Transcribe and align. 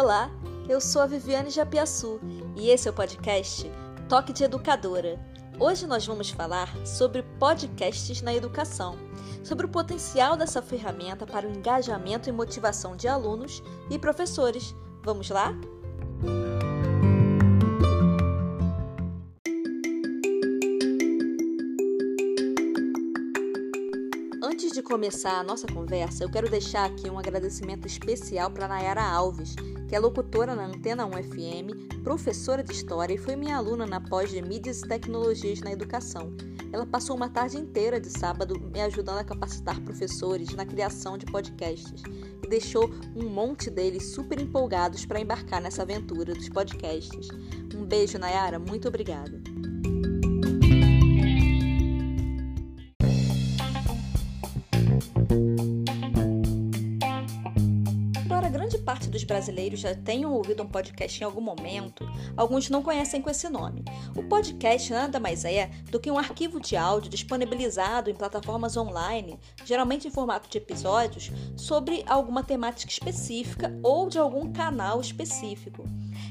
Olá, 0.00 0.30
eu 0.68 0.80
sou 0.80 1.02
a 1.02 1.06
Viviane 1.06 1.50
Japiaçu 1.50 2.20
e 2.54 2.70
esse 2.70 2.86
é 2.86 2.90
o 2.92 2.94
podcast 2.94 3.68
Toque 4.08 4.32
de 4.32 4.44
Educadora. 4.44 5.18
Hoje 5.58 5.88
nós 5.88 6.06
vamos 6.06 6.30
falar 6.30 6.72
sobre 6.86 7.24
podcasts 7.40 8.22
na 8.22 8.32
educação, 8.32 8.96
sobre 9.42 9.66
o 9.66 9.68
potencial 9.68 10.36
dessa 10.36 10.62
ferramenta 10.62 11.26
para 11.26 11.48
o 11.48 11.50
engajamento 11.50 12.28
e 12.28 12.32
motivação 12.32 12.94
de 12.94 13.08
alunos 13.08 13.60
e 13.90 13.98
professores. 13.98 14.72
Vamos 15.02 15.30
lá? 15.30 15.52
Começar 24.98 25.38
a 25.38 25.44
nossa 25.44 25.64
conversa, 25.68 26.24
eu 26.24 26.28
quero 26.28 26.50
deixar 26.50 26.84
aqui 26.84 27.08
um 27.08 27.20
agradecimento 27.20 27.86
especial 27.86 28.50
para 28.50 28.66
Nayara 28.66 29.00
Alves, 29.00 29.54
que 29.88 29.94
é 29.94 29.98
locutora 30.00 30.56
na 30.56 30.66
Antena 30.66 31.06
1 31.06 31.10
FM, 31.22 32.02
professora 32.02 32.64
de 32.64 32.72
História 32.72 33.14
e 33.14 33.16
foi 33.16 33.36
minha 33.36 33.56
aluna 33.56 33.86
na 33.86 34.00
pós 34.00 34.28
de 34.28 34.42
Mídias 34.42 34.80
e 34.80 34.88
Tecnologias 34.88 35.60
na 35.60 35.70
Educação. 35.70 36.32
Ela 36.72 36.84
passou 36.84 37.14
uma 37.14 37.28
tarde 37.28 37.58
inteira 37.58 38.00
de 38.00 38.10
sábado 38.10 38.58
me 38.58 38.80
ajudando 38.80 39.18
a 39.18 39.24
capacitar 39.24 39.80
professores 39.82 40.52
na 40.56 40.66
criação 40.66 41.16
de 41.16 41.26
podcasts 41.26 42.02
e 42.42 42.48
deixou 42.48 42.90
um 43.14 43.28
monte 43.28 43.70
deles 43.70 44.12
super 44.12 44.40
empolgados 44.40 45.06
para 45.06 45.20
embarcar 45.20 45.62
nessa 45.62 45.82
aventura 45.82 46.34
dos 46.34 46.48
podcasts. 46.48 47.28
Um 47.72 47.86
beijo, 47.86 48.18
Nayara, 48.18 48.58
muito 48.58 48.88
obrigada. 48.88 49.40
Dos 59.18 59.24
brasileiros 59.24 59.80
já 59.80 59.96
tenham 59.96 60.32
ouvido 60.32 60.62
um 60.62 60.68
podcast 60.68 61.20
em 61.20 61.24
algum 61.24 61.40
momento, 61.40 62.08
alguns 62.36 62.70
não 62.70 62.82
conhecem 62.82 63.20
com 63.20 63.28
esse 63.28 63.48
nome. 63.48 63.84
O 64.14 64.22
podcast 64.22 64.92
nada 64.92 65.18
mais 65.18 65.44
é 65.44 65.68
do 65.90 65.98
que 65.98 66.10
um 66.10 66.18
arquivo 66.18 66.60
de 66.60 66.76
áudio 66.76 67.10
disponibilizado 67.10 68.10
em 68.10 68.14
plataformas 68.14 68.76
online, 68.76 69.38
geralmente 69.64 70.06
em 70.06 70.10
formato 70.10 70.48
de 70.48 70.58
episódios, 70.58 71.32
sobre 71.56 72.04
alguma 72.06 72.44
temática 72.44 72.92
específica 72.92 73.76
ou 73.82 74.08
de 74.08 74.18
algum 74.18 74.52
canal 74.52 75.00
específico. 75.00 75.84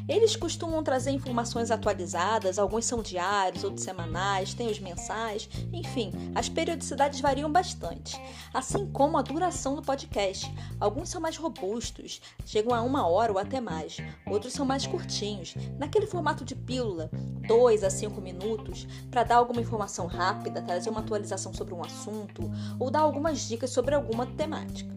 Eles 0.07 0.35
costumam 0.35 0.83
trazer 0.83 1.11
informações 1.11 1.69
atualizadas, 1.69 2.57
alguns 2.57 2.85
são 2.85 3.01
diários, 3.01 3.63
outros 3.63 3.83
semanais, 3.83 4.53
tem 4.53 4.67
os 4.67 4.79
mensais, 4.79 5.49
enfim, 5.73 6.11
as 6.33 6.47
periodicidades 6.47 7.19
variam 7.19 7.51
bastante, 7.51 8.19
assim 8.53 8.89
como 8.91 9.17
a 9.17 9.21
duração 9.21 9.75
do 9.75 9.81
podcast. 9.81 10.49
Alguns 10.79 11.09
são 11.09 11.19
mais 11.19 11.35
robustos, 11.35 12.21
chegam 12.45 12.73
a 12.77 12.81
uma 12.81 13.07
hora 13.07 13.31
ou 13.31 13.39
até 13.39 13.59
mais, 13.59 13.97
outros 14.25 14.53
são 14.53 14.65
mais 14.65 14.85
curtinhos, 14.85 15.55
naquele 15.77 16.05
formato 16.05 16.45
de 16.45 16.55
pílula, 16.55 17.09
2 17.47 17.83
a 17.83 17.89
5 17.89 18.21
minutos, 18.21 18.87
para 19.09 19.23
dar 19.23 19.37
alguma 19.37 19.61
informação 19.61 20.05
rápida, 20.05 20.61
trazer 20.61 20.89
uma 20.89 20.99
atualização 20.99 21.53
sobre 21.53 21.73
um 21.73 21.83
assunto 21.83 22.49
ou 22.79 22.91
dar 22.91 23.01
algumas 23.01 23.47
dicas 23.47 23.71
sobre 23.71 23.95
alguma 23.95 24.25
temática. 24.25 24.95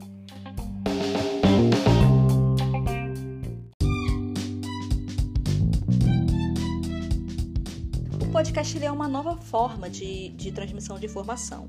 podcast 8.31 8.83
é 8.83 8.91
uma 8.91 9.07
nova 9.07 9.37
forma 9.37 9.91
de, 9.91 10.31
de 10.31 10.51
transmissão 10.51 10.99
de 10.99 11.05
informação. 11.05 11.69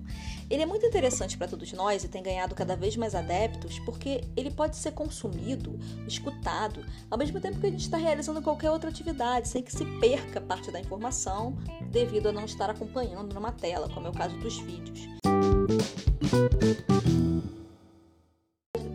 Ele 0.52 0.64
é 0.64 0.66
muito 0.66 0.86
interessante 0.86 1.38
para 1.38 1.48
todos 1.48 1.72
nós 1.72 2.04
e 2.04 2.10
tem 2.10 2.22
ganhado 2.22 2.54
cada 2.54 2.76
vez 2.76 2.98
mais 2.98 3.16
adeptos 3.16 3.80
porque 3.80 4.22
ele 4.36 4.52
pode 4.52 4.76
ser 4.76 4.92
consumido, 4.92 5.80
escutado, 6.06 6.86
ao 7.10 7.18
mesmo 7.18 7.40
tempo 7.40 7.58
que 7.58 7.68
a 7.68 7.70
gente 7.72 7.86
está 7.86 7.96
realizando 7.96 8.42
qualquer 8.42 8.70
outra 8.70 8.90
atividade, 8.90 9.48
sem 9.48 9.64
que 9.64 9.72
se 9.72 9.86
perca 10.02 10.42
parte 10.42 10.70
da 10.70 10.78
informação 10.78 11.56
devido 11.90 12.28
a 12.28 12.32
não 12.34 12.44
estar 12.44 12.70
acompanhando 12.70 13.34
numa 13.34 13.54
tela, 13.54 13.88
como 13.94 14.08
é 14.08 14.10
o 14.10 14.14
caso 14.14 14.36
dos 14.40 14.60
vídeos. 14.60 15.08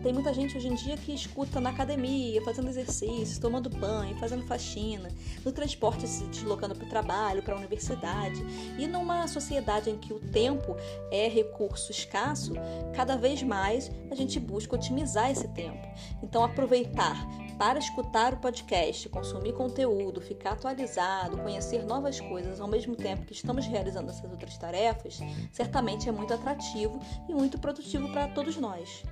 Tem 0.07 0.13
muita 0.13 0.33
gente 0.33 0.55
hoje 0.55 0.69
em 0.69 0.73
dia 0.73 0.95
que 0.95 1.13
escuta 1.13 1.59
na 1.59 1.69
academia, 1.69 2.41
fazendo 2.41 2.69
exercício, 2.69 3.41
tomando 3.41 3.69
banho, 3.69 4.17
fazendo 4.17 4.47
faxina, 4.47 5.09
no 5.43 5.51
transporte 5.51 6.07
se 6.07 6.23
deslocando 6.27 6.73
para 6.73 6.85
o 6.85 6.89
trabalho, 6.89 7.43
para 7.43 7.53
a 7.53 7.57
universidade. 7.57 8.41
E 8.79 8.87
numa 8.87 9.27
sociedade 9.27 9.89
em 9.89 9.97
que 9.97 10.13
o 10.13 10.19
tempo 10.31 10.77
é 11.11 11.27
recurso 11.27 11.91
escasso, 11.91 12.53
cada 12.95 13.17
vez 13.17 13.43
mais 13.43 13.91
a 14.09 14.15
gente 14.15 14.39
busca 14.39 14.75
otimizar 14.75 15.29
esse 15.29 15.49
tempo. 15.49 15.85
Então, 16.23 16.41
aproveitar 16.41 17.27
para 17.57 17.77
escutar 17.77 18.33
o 18.33 18.37
podcast, 18.37 19.09
consumir 19.09 19.51
conteúdo, 19.55 20.21
ficar 20.21 20.51
atualizado, 20.51 21.37
conhecer 21.39 21.83
novas 21.83 22.17
coisas 22.21 22.61
ao 22.61 22.67
mesmo 22.69 22.95
tempo 22.95 23.25
que 23.25 23.33
estamos 23.33 23.65
realizando 23.65 24.09
essas 24.09 24.31
outras 24.31 24.57
tarefas, 24.57 25.19
certamente 25.51 26.07
é 26.07 26.13
muito 26.13 26.33
atrativo 26.33 26.97
e 27.27 27.33
muito 27.33 27.59
produtivo 27.59 28.09
para 28.13 28.29
todos 28.29 28.55
nós. 28.55 29.03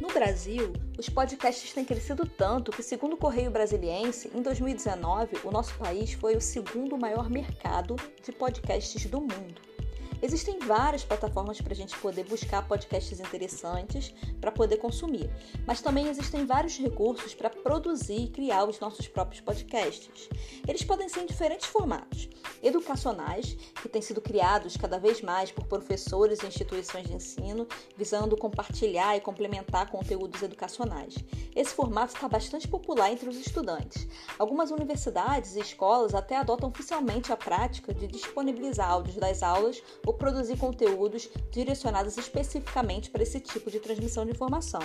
No 0.00 0.08
Brasil, 0.12 0.72
os 0.98 1.08
podcasts 1.08 1.72
têm 1.72 1.84
crescido 1.84 2.26
tanto 2.26 2.72
que, 2.72 2.82
segundo 2.82 3.14
o 3.14 3.16
Correio 3.16 3.50
Brasiliense, 3.50 4.30
em 4.34 4.42
2019, 4.42 5.38
o 5.44 5.50
nosso 5.50 5.74
país 5.78 6.12
foi 6.12 6.36
o 6.36 6.40
segundo 6.40 6.96
maior 6.98 7.30
mercado 7.30 7.96
de 8.22 8.32
podcasts 8.32 9.06
do 9.06 9.20
mundo. 9.20 9.65
Existem 10.22 10.58
várias 10.58 11.04
plataformas 11.04 11.60
para 11.60 11.72
a 11.72 11.76
gente 11.76 11.96
poder 11.98 12.24
buscar 12.24 12.66
podcasts 12.66 13.20
interessantes 13.20 14.14
para 14.40 14.50
poder 14.50 14.78
consumir, 14.78 15.30
mas 15.66 15.80
também 15.80 16.08
existem 16.08 16.46
vários 16.46 16.78
recursos 16.78 17.34
para 17.34 17.50
produzir 17.50 18.24
e 18.24 18.28
criar 18.28 18.64
os 18.64 18.80
nossos 18.80 19.06
próprios 19.08 19.40
podcasts. 19.40 20.28
Eles 20.66 20.82
podem 20.82 21.08
ser 21.08 21.20
em 21.20 21.26
diferentes 21.26 21.66
formatos: 21.66 22.28
educacionais, 22.62 23.56
que 23.80 23.88
têm 23.88 24.00
sido 24.00 24.20
criados 24.20 24.76
cada 24.76 24.98
vez 24.98 25.20
mais 25.20 25.50
por 25.50 25.66
professores 25.66 26.42
e 26.42 26.46
instituições 26.46 27.06
de 27.06 27.14
ensino, 27.14 27.66
visando 27.96 28.36
compartilhar 28.36 29.16
e 29.16 29.20
complementar 29.20 29.90
conteúdos 29.90 30.42
educacionais. 30.42 31.14
Esse 31.54 31.74
formato 31.74 32.14
está 32.14 32.28
bastante 32.28 32.68
popular 32.68 33.10
entre 33.10 33.28
os 33.28 33.36
estudantes. 33.36 34.06
Algumas 34.38 34.70
universidades 34.70 35.56
e 35.56 35.60
escolas 35.60 36.14
até 36.14 36.36
adotam 36.36 36.68
oficialmente 36.68 37.32
a 37.32 37.36
prática 37.36 37.94
de 37.94 38.06
disponibilizar 38.06 38.90
áudios 38.90 39.16
das 39.16 39.42
aulas 39.42 39.82
ou 40.06 40.14
produzir 40.14 40.56
conteúdos 40.56 41.28
direcionados 41.50 42.16
especificamente 42.16 43.10
para 43.10 43.22
esse 43.22 43.40
tipo 43.40 43.70
de 43.70 43.80
transmissão 43.80 44.24
de 44.24 44.30
informação. 44.30 44.80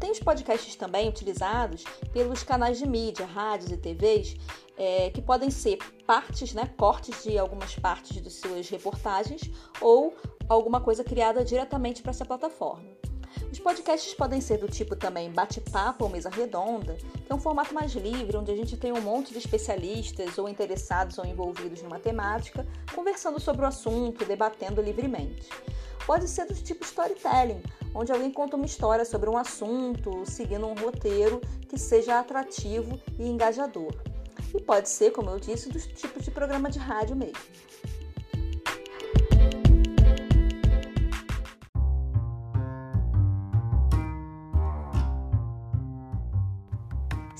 Tem 0.00 0.10
os 0.10 0.18
podcasts 0.18 0.74
também 0.74 1.08
utilizados 1.08 1.84
pelos 2.12 2.42
canais 2.42 2.78
de 2.78 2.88
mídia, 2.88 3.26
rádios 3.26 3.70
e 3.70 3.76
TVs, 3.76 4.34
é, 4.76 5.10
que 5.10 5.20
podem 5.20 5.50
ser 5.50 5.78
partes, 6.06 6.54
né, 6.54 6.72
cortes 6.78 7.22
de 7.22 7.36
algumas 7.36 7.74
partes 7.76 8.22
de 8.22 8.30
suas 8.30 8.68
reportagens 8.68 9.42
ou 9.80 10.16
alguma 10.48 10.80
coisa 10.80 11.04
criada 11.04 11.44
diretamente 11.44 12.00
para 12.00 12.10
essa 12.10 12.24
plataforma. 12.24 12.88
Os 13.50 13.58
podcasts 13.58 14.14
podem 14.14 14.40
ser 14.40 14.58
do 14.58 14.68
tipo 14.68 14.94
também 14.94 15.30
bate-papo 15.30 16.04
ou 16.04 16.10
mesa 16.10 16.28
redonda, 16.28 16.96
que 17.24 17.32
é 17.32 17.34
um 17.34 17.40
formato 17.40 17.74
mais 17.74 17.92
livre, 17.92 18.36
onde 18.36 18.52
a 18.52 18.56
gente 18.56 18.76
tem 18.76 18.92
um 18.92 19.00
monte 19.00 19.32
de 19.32 19.38
especialistas 19.38 20.38
ou 20.38 20.48
interessados 20.48 21.18
ou 21.18 21.24
envolvidos 21.24 21.82
numa 21.82 21.98
temática, 21.98 22.66
conversando 22.94 23.40
sobre 23.40 23.64
o 23.64 23.68
assunto, 23.68 24.24
debatendo 24.24 24.82
livremente. 24.82 25.48
Pode 26.06 26.28
ser 26.28 26.46
do 26.46 26.54
tipo 26.54 26.84
storytelling, 26.84 27.62
onde 27.94 28.12
alguém 28.12 28.30
conta 28.30 28.56
uma 28.56 28.64
história 28.64 29.04
sobre 29.04 29.28
um 29.28 29.36
assunto, 29.36 30.24
seguindo 30.24 30.66
um 30.66 30.74
roteiro 30.74 31.40
que 31.68 31.78
seja 31.78 32.18
atrativo 32.18 32.98
e 33.18 33.28
engajador. 33.28 33.94
E 34.54 34.60
pode 34.60 34.88
ser, 34.88 35.10
como 35.10 35.28
eu 35.28 35.38
disse, 35.38 35.68
dos 35.68 35.86
tipos 35.86 36.24
de 36.24 36.30
programa 36.30 36.70
de 36.70 36.78
rádio 36.78 37.14
mesmo. 37.14 37.38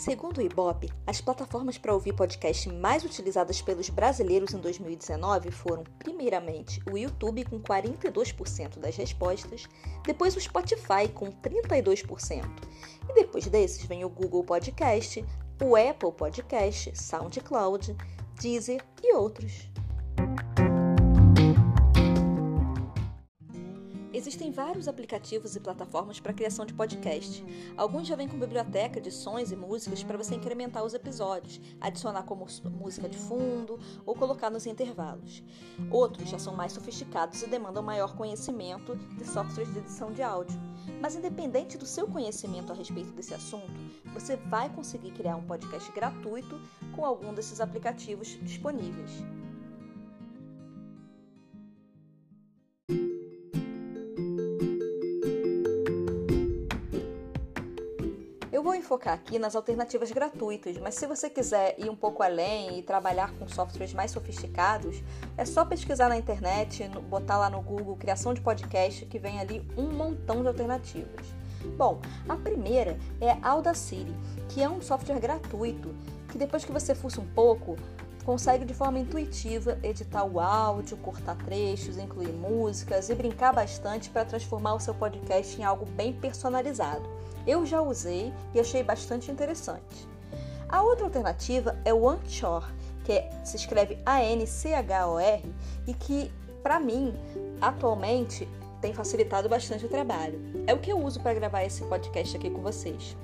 Segundo 0.08 0.38
o 0.38 0.43
Ibope, 0.43 0.90
as 1.06 1.20
plataformas 1.20 1.76
para 1.76 1.93
ouvir 1.93 2.14
podcast 2.14 2.66
mais 2.70 3.05
utilizadas 3.05 3.60
pelos 3.60 3.90
brasileiros 3.90 4.55
em 4.55 4.58
2019 4.58 5.50
foram, 5.50 5.84
primeiramente, 5.99 6.82
o 6.90 6.96
YouTube 6.96 7.44
com 7.44 7.60
42% 7.60 8.78
das 8.78 8.96
respostas, 8.96 9.69
depois 10.06 10.34
o 10.34 10.40
Spotify 10.40 11.08
com 11.12 11.31
32%, 11.31 12.43
e 13.06 13.12
depois 13.12 13.46
desses 13.49 13.84
vem 13.84 14.02
o 14.02 14.08
Google 14.08 14.44
Podcast, 14.44 15.22
o 15.62 15.76
Apple 15.76 16.12
Podcast, 16.12 16.90
SoundCloud, 16.99 17.94
Deezer 18.40 18.82
e 19.02 19.14
outros. 19.14 19.69
Existem 24.19 24.50
vários 24.50 24.88
aplicativos 24.88 25.55
e 25.55 25.61
plataformas 25.61 26.19
para 26.19 26.32
criação 26.32 26.67
de 26.67 26.75
podcast. 26.75 27.44
Alguns 27.76 28.09
já 28.09 28.17
vêm 28.17 28.26
com 28.26 28.37
biblioteca 28.37 29.00
de 29.00 29.12
sons 29.12 29.53
e 29.53 29.56
músicas 29.56 30.03
para 30.03 30.19
você 30.19 30.35
incrementar 30.35 30.85
os 30.85 30.93
episódios, 30.93 31.61
adicionar 31.81 32.25
como 32.25 32.44
música 32.69 33.09
de 33.09 33.17
fundo 33.17 33.79
ou 34.05 34.17
colocar 34.17 34.50
nos 34.50 34.67
intervalos. 34.67 35.41
Outros 35.88 36.29
já 36.29 36.37
são 36.37 36.53
mais 36.53 36.73
sofisticados 36.73 37.41
e 37.43 37.47
demandam 37.47 37.81
maior 37.81 38.17
conhecimento 38.17 38.97
de 38.97 39.25
softwares 39.25 39.73
de 39.73 39.79
edição 39.79 40.11
de 40.11 40.21
áudio. 40.21 40.61
Mas 41.00 41.14
independente 41.14 41.79
do 41.79 41.87
seu 41.87 42.09
conhecimento 42.09 42.73
a 42.73 42.75
respeito 42.75 43.12
desse 43.12 43.35
assunto, 43.35 43.71
você 44.12 44.35
vai 44.35 44.69
conseguir 44.69 45.12
criar 45.12 45.37
um 45.37 45.47
podcast 45.47 45.93
gratuito 45.93 46.61
com 46.97 47.05
algum 47.05 47.32
desses 47.32 47.61
aplicativos 47.61 48.37
disponíveis. 48.43 49.12
Enfocar 58.88 59.12
aqui 59.12 59.38
nas 59.38 59.55
alternativas 59.55 60.11
gratuitas, 60.11 60.79
mas 60.79 60.94
se 60.94 61.06
você 61.06 61.29
quiser 61.29 61.75
ir 61.79 61.90
um 61.90 61.94
pouco 61.94 62.23
além 62.23 62.79
e 62.79 62.82
trabalhar 62.82 63.35
com 63.35 63.46
softwares 63.46 63.93
mais 63.93 64.11
sofisticados, 64.11 65.05
é 65.37 65.44
só 65.44 65.62
pesquisar 65.62 66.08
na 66.08 66.17
internet, 66.17 66.88
botar 67.11 67.37
lá 67.37 67.50
no 67.50 67.61
Google 67.61 67.96
criação 67.96 68.32
de 68.32 68.40
podcast, 68.40 69.05
que 69.05 69.19
vem 69.19 69.40
ali 69.40 69.62
um 69.76 69.93
montão 69.93 70.40
de 70.40 70.49
alternativas. 70.49 71.26
Bom, 71.76 72.00
a 72.26 72.35
primeira 72.35 72.99
é 73.20 73.37
Audacity, 73.43 74.11
que 74.49 74.62
é 74.62 74.70
um 74.70 74.81
software 74.81 75.20
gratuito, 75.20 75.94
que 76.31 76.38
depois 76.38 76.64
que 76.64 76.73
você 76.73 76.94
fuça 76.94 77.20
um 77.20 77.26
pouco, 77.26 77.76
consegue 78.28 78.66
de 78.66 78.75
forma 78.75 78.98
intuitiva 78.98 79.78
editar 79.82 80.22
o 80.22 80.38
áudio, 80.38 80.98
cortar 80.98 81.34
trechos, 81.34 81.96
incluir 81.96 82.28
músicas 82.28 83.08
e 83.08 83.14
brincar 83.14 83.54
bastante 83.54 84.10
para 84.10 84.22
transformar 84.22 84.75
o 84.75 84.80
seu 84.80 84.92
podcast 84.92 85.58
em 85.58 85.64
algo 85.64 85.86
bem 85.86 86.12
personalizado. 86.12 87.08
Eu 87.46 87.64
já 87.64 87.80
usei 87.80 88.30
e 88.54 88.60
achei 88.60 88.82
bastante 88.82 89.30
interessante. 89.30 90.06
A 90.69 90.82
outra 90.82 91.06
alternativa 91.06 91.75
é 91.86 91.94
o 91.94 92.06
Anchor, 92.06 92.70
que 93.02 93.25
se 93.42 93.56
escreve 93.56 93.98
A-N-C-H-O-R 94.04 95.50
e 95.86 95.94
que, 95.94 96.30
para 96.62 96.78
mim, 96.78 97.14
atualmente 97.62 98.46
tem 98.82 98.92
facilitado 98.92 99.48
bastante 99.48 99.86
o 99.86 99.88
trabalho. 99.88 100.38
É 100.66 100.75
o 100.75 100.78
que 100.78 100.92
eu 100.92 101.02
uso 101.02 101.19
para 101.22 101.32
gravar 101.32 101.64
esse 101.64 101.82
podcast 101.84 102.36
aqui 102.36 102.50
com 102.50 102.60
vocês. 102.60 103.16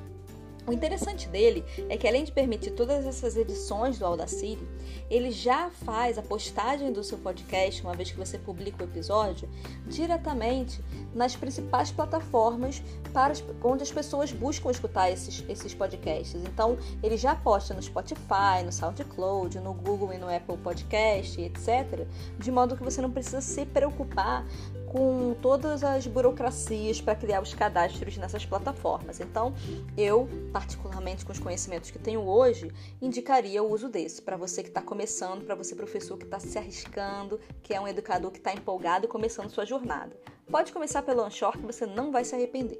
O 0.66 0.72
interessante 0.72 1.28
dele 1.28 1.62
é 1.90 1.96
que 1.96 2.08
além 2.08 2.24
de 2.24 2.32
permitir 2.32 2.70
todas 2.70 3.04
essas 3.04 3.36
edições 3.36 3.98
do 3.98 4.06
Audacity, 4.06 4.66
ele 5.10 5.30
já 5.30 5.70
faz 5.70 6.16
a 6.16 6.22
postagem 6.22 6.90
do 6.90 7.04
seu 7.04 7.18
podcast, 7.18 7.82
uma 7.82 7.94
vez 7.94 8.10
que 8.10 8.16
você 8.16 8.38
publica 8.38 8.82
o 8.82 8.86
episódio, 8.86 9.48
diretamente 9.86 10.82
nas 11.14 11.36
principais 11.36 11.92
plataformas 11.92 12.82
para 13.12 13.34
onde 13.62 13.82
as 13.82 13.92
pessoas 13.92 14.32
buscam 14.32 14.70
escutar 14.70 15.10
esses, 15.10 15.44
esses 15.48 15.74
podcasts. 15.74 16.34
Então, 16.34 16.78
ele 17.02 17.18
já 17.18 17.34
posta 17.34 17.74
no 17.74 17.82
Spotify, 17.82 18.64
no 18.64 18.72
SoundCloud, 18.72 19.60
no 19.60 19.74
Google 19.74 20.14
e 20.14 20.18
no 20.18 20.34
Apple 20.34 20.56
Podcast, 20.56 21.40
etc., 21.40 22.06
de 22.38 22.50
modo 22.50 22.74
que 22.74 22.82
você 22.82 23.02
não 23.02 23.10
precisa 23.10 23.42
se 23.42 23.66
preocupar 23.66 24.46
com 24.94 25.34
todas 25.42 25.82
as 25.82 26.06
burocracias 26.06 27.00
para 27.00 27.16
criar 27.16 27.42
os 27.42 27.52
cadastros 27.52 28.16
nessas 28.16 28.46
plataformas. 28.46 29.18
Então, 29.18 29.52
eu, 29.98 30.28
particularmente 30.52 31.26
com 31.26 31.32
os 31.32 31.40
conhecimentos 31.40 31.90
que 31.90 31.98
tenho 31.98 32.20
hoje, 32.20 32.70
indicaria 33.02 33.60
o 33.60 33.72
uso 33.72 33.88
desse 33.88 34.22
para 34.22 34.36
você 34.36 34.62
que 34.62 34.68
está 34.68 34.80
começando, 34.80 35.44
para 35.44 35.56
você 35.56 35.74
professor 35.74 36.16
que 36.16 36.24
está 36.24 36.38
se 36.38 36.56
arriscando, 36.56 37.40
que 37.60 37.74
é 37.74 37.80
um 37.80 37.88
educador 37.88 38.30
que 38.30 38.38
está 38.38 38.54
empolgado 38.54 39.06
e 39.06 39.08
começando 39.08 39.50
sua 39.50 39.64
jornada. 39.64 40.16
Pode 40.48 40.72
começar 40.72 41.02
pelo 41.02 41.24
Anchor 41.24 41.58
que 41.58 41.66
você 41.66 41.84
não 41.86 42.12
vai 42.12 42.24
se 42.24 42.36
arrepender. 42.36 42.78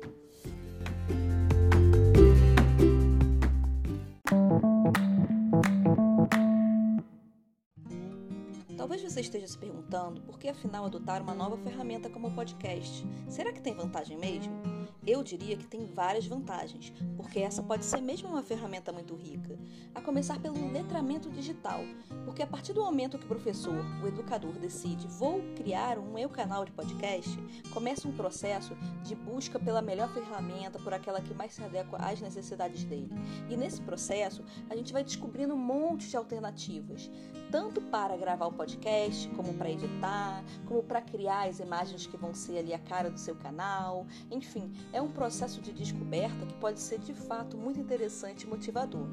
Você 9.14 9.20
esteja 9.20 9.46
se 9.46 9.56
perguntando 9.56 10.20
por 10.22 10.40
que 10.40 10.49
afinal 10.49 10.87
adotar 10.87 11.22
uma 11.22 11.34
nova 11.34 11.56
ferramenta 11.58 12.11
como 12.11 12.26
o 12.26 12.34
podcast. 12.34 13.06
Será 13.28 13.52
que 13.52 13.61
tem 13.61 13.72
vantagem 13.72 14.19
mesmo? 14.19 14.73
Eu 15.06 15.22
diria 15.22 15.54
que 15.54 15.66
tem 15.66 15.84
várias 15.84 16.26
vantagens, 16.26 16.92
porque 17.14 17.38
essa 17.38 17.62
pode 17.62 17.84
ser 17.84 18.00
mesmo 18.00 18.30
uma 18.30 18.42
ferramenta 18.42 18.90
muito 18.90 19.14
rica. 19.14 19.58
A 19.94 20.00
começar 20.00 20.40
pelo 20.40 20.72
letramento 20.72 21.28
digital, 21.28 21.80
porque 22.24 22.42
a 22.42 22.46
partir 22.46 22.72
do 22.72 22.82
momento 22.82 23.18
que 23.18 23.24
o 23.24 23.28
professor, 23.28 23.84
o 24.02 24.08
educador, 24.08 24.52
decide 24.52 25.06
vou 25.06 25.42
criar 25.56 25.98
um 25.98 26.12
meu 26.12 26.28
canal 26.30 26.64
de 26.64 26.72
podcast, 26.72 27.30
começa 27.72 28.08
um 28.08 28.12
processo 28.12 28.74
de 29.02 29.14
busca 29.14 29.58
pela 29.58 29.82
melhor 29.82 30.12
ferramenta, 30.12 30.78
por 30.78 30.94
aquela 30.94 31.20
que 31.20 31.34
mais 31.34 31.52
se 31.52 31.62
adequa 31.62 31.98
às 31.98 32.20
necessidades 32.20 32.84
dele. 32.84 33.12
E 33.50 33.56
nesse 33.56 33.82
processo, 33.82 34.42
a 34.70 34.74
gente 34.74 34.92
vai 34.92 35.04
descobrindo 35.04 35.54
um 35.54 35.58
monte 35.58 36.08
de 36.08 36.16
alternativas, 36.16 37.10
tanto 37.50 37.80
para 37.82 38.16
gravar 38.16 38.46
o 38.46 38.52
podcast, 38.52 39.28
como 39.30 39.52
para 39.54 39.70
editar, 39.70 40.42
como 40.66 40.82
para 40.82 41.02
criar 41.02 41.48
as 41.48 41.60
imagens 41.60 42.06
que 42.06 42.16
vão 42.16 42.34
ser 42.34 42.58
ali 42.58 42.72
a 42.72 42.78
cara 42.78 43.10
do 43.10 43.18
seu 43.18 43.36
canal. 43.36 44.06
Enfim, 44.30 44.72
é 44.94 45.02
um 45.02 45.11
processo 45.11 45.61
de 45.61 45.73
descoberta 45.73 46.46
que 46.46 46.55
pode 46.55 46.81
ser 46.81 47.00
de 47.00 47.12
fato 47.12 47.58
muito 47.58 47.81
interessante 47.81 48.44
e 48.44 48.46
motivador. 48.46 49.06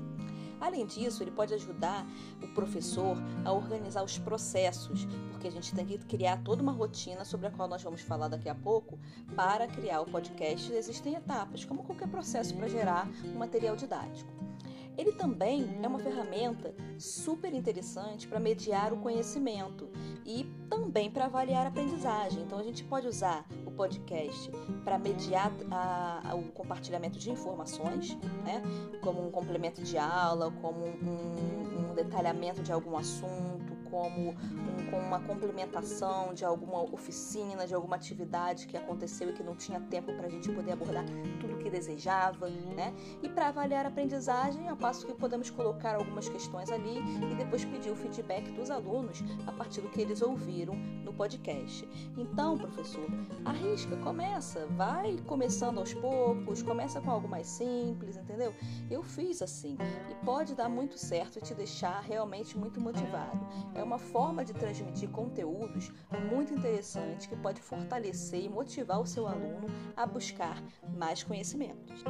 Além 0.61 0.85
disso, 0.85 1.23
ele 1.23 1.31
pode 1.31 1.55
ajudar 1.55 2.05
o 2.39 2.47
professor 2.49 3.17
a 3.43 3.51
organizar 3.51 4.03
os 4.03 4.19
processos, 4.19 5.07
porque 5.31 5.47
a 5.47 5.51
gente 5.51 5.73
tem 5.73 5.83
que 5.83 5.97
criar 5.97 6.37
toda 6.43 6.61
uma 6.61 6.71
rotina 6.71 7.25
sobre 7.25 7.47
a 7.47 7.51
qual 7.51 7.67
nós 7.67 7.81
vamos 7.81 8.01
falar 8.01 8.27
daqui 8.27 8.47
a 8.47 8.53
pouco. 8.53 8.99
Para 9.35 9.67
criar 9.67 10.01
o 10.01 10.05
podcast, 10.05 10.71
existem 10.71 11.15
etapas, 11.15 11.65
como 11.65 11.83
qualquer 11.83 12.07
processo 12.07 12.55
para 12.55 12.67
gerar 12.67 13.09
um 13.25 13.39
material 13.39 13.75
didático. 13.75 14.50
Ele 14.97 15.11
também 15.13 15.79
é 15.81 15.87
uma 15.87 15.99
ferramenta 15.99 16.73
super 16.97 17.53
interessante 17.53 18.27
para 18.27 18.39
mediar 18.39 18.93
o 18.93 18.97
conhecimento 18.97 19.89
e 20.25 20.45
também 20.69 21.09
para 21.09 21.25
avaliar 21.25 21.65
a 21.65 21.69
aprendizagem. 21.69 22.43
Então 22.43 22.59
a 22.59 22.63
gente 22.63 22.83
pode 22.83 23.07
usar 23.07 23.45
o 23.65 23.71
podcast 23.71 24.51
para 24.83 24.99
mediar 24.99 25.51
a, 25.71 26.31
a, 26.31 26.35
o 26.35 26.43
compartilhamento 26.51 27.17
de 27.17 27.31
informações, 27.31 28.17
né? 28.45 28.61
como 29.01 29.25
um 29.25 29.31
complemento 29.31 29.81
de 29.81 29.97
aula, 29.97 30.51
como 30.61 30.85
um, 30.85 31.91
um 31.91 31.93
detalhamento 31.95 32.61
de 32.61 32.71
algum 32.71 32.97
assunto, 32.97 33.60
como 33.91 34.29
um, 34.31 34.97
uma 34.97 35.19
complementação 35.19 36.33
de 36.33 36.45
alguma 36.45 36.81
oficina, 36.81 37.67
de 37.67 37.75
alguma 37.75 37.97
atividade 37.97 38.65
que 38.65 38.77
aconteceu 38.77 39.29
e 39.29 39.33
que 39.33 39.43
não 39.43 39.55
tinha 39.55 39.79
tempo 39.81 40.13
para 40.13 40.27
a 40.27 40.29
gente 40.29 40.49
poder 40.49 40.71
abordar 40.71 41.03
tudo 41.39 41.55
o 41.55 41.57
que 41.57 41.69
desejava, 41.69 42.49
né? 42.49 42.93
E 43.21 43.27
para 43.27 43.49
avaliar 43.49 43.85
a 43.85 43.89
aprendizagem, 43.89 44.69
a 44.69 44.75
passo 44.75 45.05
que 45.05 45.13
podemos 45.13 45.49
colocar 45.49 45.95
algumas 45.95 46.29
questões 46.29 46.71
ali 46.71 46.99
e 47.31 47.35
depois 47.35 47.65
pedir 47.65 47.91
o 47.91 47.95
feedback 47.95 48.49
dos 48.51 48.71
alunos 48.71 49.21
a 49.45 49.51
partir 49.51 49.81
do 49.81 49.89
que 49.89 50.01
eles 50.01 50.21
ouviram 50.21 50.73
no 51.03 51.13
podcast. 51.13 51.87
Então, 52.17 52.57
professor, 52.57 53.05
arrisca, 53.43 53.97
começa, 53.97 54.65
vai 54.67 55.17
começando 55.27 55.79
aos 55.79 55.93
poucos, 55.93 56.61
começa 56.61 57.01
com 57.01 57.11
algo 57.11 57.27
mais 57.27 57.47
simples, 57.47 58.15
entendeu? 58.15 58.53
Eu 58.89 59.03
fiz 59.03 59.41
assim 59.41 59.77
e 60.09 60.25
pode 60.25 60.55
dar 60.55 60.69
muito 60.69 60.97
certo 60.97 61.37
e 61.37 61.41
te 61.41 61.53
deixar 61.53 61.99
realmente 62.01 62.57
muito 62.57 62.79
motivado. 62.79 63.39
É 63.75 63.80
é 63.81 63.83
uma 63.83 63.97
forma 63.97 64.45
de 64.45 64.53
transmitir 64.53 65.09
conteúdos 65.09 65.91
muito 66.31 66.53
interessante 66.53 67.27
que 67.27 67.35
pode 67.35 67.59
fortalecer 67.59 68.43
e 68.43 68.49
motivar 68.49 69.01
o 69.01 69.05
seu 69.07 69.27
aluno 69.27 69.67
a 69.95 70.05
buscar 70.05 70.61
mais 70.95 71.23
conhecimentos. 71.23 72.03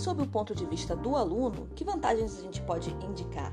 Sob 0.00 0.22
o 0.22 0.26
ponto 0.26 0.54
de 0.54 0.64
vista 0.64 0.96
do 0.96 1.14
aluno, 1.14 1.68
que 1.74 1.84
vantagens 1.84 2.38
a 2.38 2.40
gente 2.40 2.62
pode 2.62 2.88
indicar? 3.04 3.52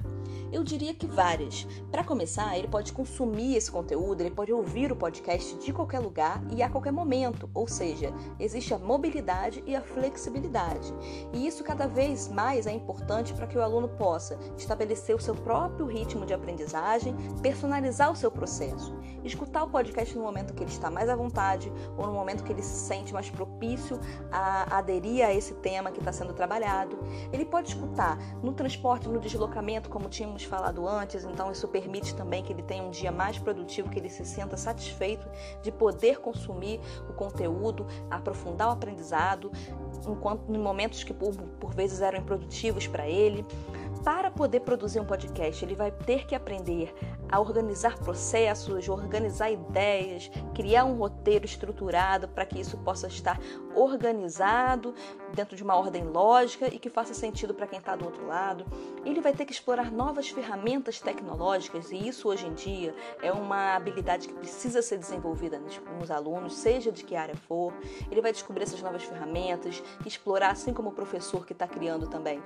Eu 0.52 0.64
diria 0.64 0.94
que 0.94 1.06
várias. 1.06 1.68
Para 1.92 2.04
começar, 2.04 2.58
ele 2.58 2.70
pode 2.70 2.94
consumir 2.94 3.56
esse 3.58 3.70
conteúdo, 3.70 4.22
ele 4.22 4.32
pode 4.32 4.54
ouvir 4.54 4.92
o 4.92 4.96
podcast 4.96 5.56
de 5.56 5.74
qualquer 5.74 6.00
lugar 6.00 6.42
e 6.56 6.64
a 6.64 6.70
qualquer 6.70 6.94
momento, 6.94 7.50
ou 7.54 7.68
seja, 7.68 8.14
existe 8.40 8.74
a 8.74 8.78
mobilidade 8.78 9.62
e 9.68 9.76
a 9.76 9.82
flexibilidade. 9.82 10.94
E 11.34 11.46
isso 11.46 11.64
cada 11.64 11.86
vez 11.86 12.30
mais 12.30 12.66
é 12.66 12.72
importante 12.72 13.34
para 13.34 13.46
que 13.46 13.58
o 13.58 13.62
aluno 13.62 13.90
possa 13.90 14.40
estabelecer 14.58 15.16
o 15.16 15.22
seu 15.22 15.36
próprio 15.36 15.86
ritmo 15.86 16.26
de 16.26 16.34
aprendizagem, 16.34 17.14
personalizar 17.42 18.12
o 18.12 18.16
seu 18.16 18.32
processo, 18.32 18.96
escutar 19.24 19.64
o 19.64 19.70
podcast 19.70 20.16
no 20.16 20.24
momento 20.24 20.54
que 20.54 20.64
ele 20.64 20.72
está 20.72 20.90
mais 20.90 21.10
à 21.10 21.16
vontade 21.16 21.72
ou 21.98 22.08
no 22.08 22.14
momento 22.14 22.44
que 22.44 22.54
ele 22.54 22.64
se 22.64 22.88
sente 22.88 23.14
mais 23.14 23.30
propício 23.30 24.00
a 24.32 24.78
aderir 24.78 25.26
a 25.26 25.34
esse 25.34 25.54
tema 25.56 25.92
que 25.92 26.00
está 26.00 26.14
sendo 26.14 26.34
trabalhado. 26.38 26.98
Ele 27.34 27.44
pode 27.44 27.70
escutar 27.70 28.18
no 28.42 28.54
transporte, 28.54 29.10
no 29.10 29.20
deslocamento, 29.20 29.90
como 29.90 30.08
tínhamos 30.08 30.44
falado 30.44 30.88
antes, 30.88 31.26
então 31.26 31.52
isso 31.52 31.68
permite 31.68 32.16
também 32.16 32.44
que 32.44 32.54
ele 32.54 32.62
tenha 32.62 32.84
um 32.84 32.92
dia 32.92 33.12
mais 33.12 33.38
produtivo, 33.40 33.90
que 33.90 34.00
ele 34.00 34.10
se 34.10 34.24
sinta 34.24 34.56
satisfeito 34.56 35.28
de 35.62 35.72
poder 35.72 36.20
consumir 36.20 36.80
o 37.10 37.14
conteúdo, 37.14 37.86
aprofundar 38.10 38.70
o 38.70 38.72
aprendizado, 38.72 39.52
enquanto 40.08 40.54
em 40.54 40.58
momentos 40.58 41.04
que 41.04 41.14
por, 41.14 41.36
por 41.60 41.74
vezes 41.74 42.02
eram 42.02 42.20
improdutivos 42.20 42.88
para 42.88 43.10
ele. 43.10 43.46
Para 44.08 44.32
poder 44.32 44.62
produzir 44.62 45.02
um 45.02 45.06
podcast, 45.06 45.66
ele 45.66 45.76
vai 45.76 45.92
ter 45.92 46.26
que 46.26 46.34
aprender 46.34 46.96
a 47.30 47.42
organizar 47.42 47.98
processos, 47.98 48.88
organizar 48.88 49.52
ideias, 49.52 50.32
criar 50.56 50.86
um 50.86 50.96
roteiro 50.96 51.44
estruturado 51.44 52.26
para 52.30 52.46
que 52.46 52.58
isso 52.58 52.78
possa 52.78 53.08
estar 53.08 53.38
organizado 53.76 54.96
dentro 55.34 55.58
de 55.58 55.62
uma 55.62 55.76
ordem 55.76 56.06
lógica 56.06 56.74
e 56.74 56.80
que 56.80 56.90
faça 56.90 57.14
sentido 57.14 57.54
para 57.54 57.68
quem 57.68 57.80
está 57.80 57.98
do 57.98 58.06
outro 58.06 58.26
lado. 58.26 58.66
Ele 59.04 59.20
vai 59.20 59.34
ter 59.34 59.44
que 59.44 59.52
explorar 59.52 59.92
novas 59.92 60.30
ferramentas 60.30 61.02
tecnológicas 61.02 61.92
e 61.92 62.08
isso 62.08 62.30
hoje 62.30 62.48
em 62.48 62.54
dia 62.54 62.96
é 63.22 63.34
uma 63.34 63.76
habilidade 63.76 64.30
que 64.30 64.34
precisa 64.36 64.82
ser 64.82 65.00
desenvolvida 65.00 65.60
nos, 65.60 65.82
nos 66.00 66.10
alunos, 66.10 66.56
seja 66.56 66.94
de 66.94 67.04
que 67.04 67.14
área 67.14 67.36
for. 67.36 67.74
Ele 68.10 68.22
vai 68.22 68.32
descobrir 68.32 68.64
essas 68.64 68.82
novas 68.82 69.04
ferramentas, 69.04 69.84
explorar 70.06 70.52
assim 70.52 70.74
como 70.74 70.92
o 70.92 70.94
professor 70.94 71.46
que 71.46 71.52
está 71.52 71.68
criando 71.68 72.08
também 72.08 72.42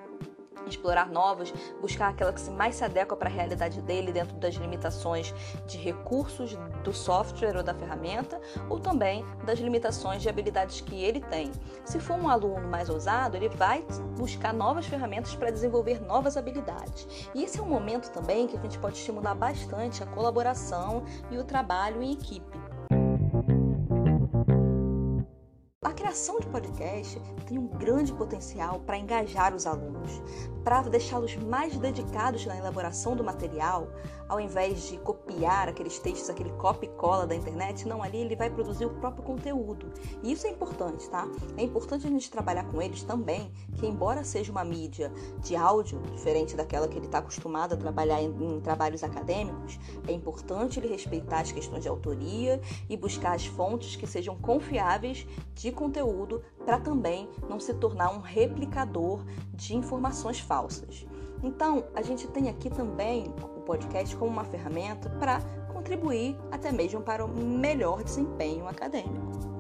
explorar 0.67 1.10
novas, 1.10 1.53
buscar 1.81 2.10
aquela 2.10 2.34
que 2.34 2.50
mais 2.51 2.75
se 2.75 2.84
adequa 2.84 3.15
para 3.15 3.29
a 3.29 3.31
realidade 3.31 3.81
dele 3.81 4.12
dentro 4.12 4.36
das 4.38 4.55
limitações 4.55 5.34
de 5.67 5.77
recursos 5.77 6.58
do 6.84 6.93
software 6.93 7.58
ou 7.58 7.63
da 7.63 7.74
ferramenta, 7.74 8.39
ou 8.70 8.79
também 8.79 9.25
das 9.46 9.60
limitações 9.60 10.22
de 10.22 10.29
habilidades 10.29 10.81
que 10.81 11.03
ele 11.03 11.20
tem. 11.22 11.51
Se 11.86 12.00
for 12.00 12.17
um 12.17 12.29
aluno 12.29 12.67
mais 12.67 12.89
ousado, 12.89 13.36
ele 13.36 13.50
vai 13.50 13.84
buscar 14.17 14.53
novas 14.53 14.86
ferramentas 14.86 15.36
para 15.36 15.51
desenvolver 15.51 16.01
novas 16.01 16.38
habilidades. 16.38 17.08
E 17.34 17.43
esse 17.43 17.60
é 17.60 17.62
um 17.62 17.70
momento 17.70 18.12
também 18.12 18.48
que 18.48 18.58
a 18.58 18.62
gente 18.62 18.79
pode 18.79 18.98
estimular 18.98 19.36
bastante 19.36 20.03
a 20.03 20.05
colaboração 20.05 21.03
e 21.29 21.38
o 21.38 21.43
trabalho 21.43 22.01
em 22.01 22.13
equipe. 22.13 22.61
Criação 26.12 26.41
de 26.41 26.48
podcast 26.48 27.22
tem 27.48 27.58
um 27.58 27.68
grande 27.68 28.12
potencial 28.12 28.82
para 28.82 28.98
engajar 28.98 29.56
os 29.56 29.65
alunos, 29.65 30.22
para 30.62 30.82
deixá-los 30.82 31.38
mais 31.38 31.77
dedicados 31.77 32.46
na 32.46 32.58
elaboração 32.58 33.15
do 33.15 33.24
material, 33.24 33.88
ao 34.27 34.39
invés 34.39 34.89
de 34.89 34.98
copiar 34.98 35.70
aqueles 35.70 36.00
textos, 36.00 36.30
aquele 36.30 36.51
copy 36.51 36.88
cola 36.88 37.25
da 37.25 37.34
internet, 37.34 37.88
não, 37.88 38.03
ali 38.03 38.18
ele 38.18 38.36
vai 38.36 38.50
produzir 38.50 38.86
o 38.86 38.89
próprio 38.89 39.24
conteúdo. 39.24 39.91
E 40.22 40.34
isso 40.34 40.48
é 40.48 40.50
importante, 40.50 41.10
tá? 41.10 41.27
É 41.58 41.63
importante 41.63 42.06
a 42.06 42.10
gente 42.10 42.30
trabalhar 42.30 42.65
com 42.65 42.82
eles 42.82 43.03
também, 43.03 43.51
que 43.77 43.86
embora 43.86 44.24
seja 44.24 44.51
uma 44.51 44.65
mídia 44.65 45.12
de 45.39 45.56
áudio, 45.56 46.01
diferente 46.13 46.58
daquela 46.58 46.89
que 46.89 46.98
ele 46.98 47.06
está 47.06 47.20
acostumado 47.20 47.74
a 47.74 47.77
trabalhar 47.77 48.22
em, 48.22 48.27
em 48.27 48.60
trabalhos 48.60 49.03
acadêmicos, 49.03 49.80
é 50.08 50.12
importante 50.12 50.77
ele 50.80 50.88
respeitar 50.88 51.39
as 51.39 51.51
questões 51.53 51.84
de 51.84 51.89
autoria 51.89 52.62
e 52.89 52.98
buscar 52.98 53.34
as 53.34 53.46
fontes 53.46 53.96
que 53.96 54.06
sejam 54.06 54.36
confiáveis 54.38 55.25
de 55.56 55.72
conteúdo 55.72 56.00
para 56.65 56.79
também 56.79 57.29
não 57.50 57.60
se 57.60 57.74
tornar 57.74 58.12
um 58.12 58.20
replicador 58.20 59.24
de 59.53 59.75
informações 59.75 60.39
falsas. 60.39 61.05
Então, 61.43 61.86
a 61.96 62.01
gente 62.01 62.27
tem 62.27 62.50
aqui 62.50 62.70
também 62.70 63.34
o 63.58 63.62
podcast 63.62 64.15
como 64.15 64.31
uma 64.31 64.43
ferramenta 64.43 65.10
para 65.10 65.41
contribuir 65.74 66.38
até 66.51 66.72
mesmo 66.72 67.01
para 67.01 67.25
o 67.25 67.27
melhor 67.27 68.03
desempenho 68.03 68.67
acadêmico. 68.67 69.50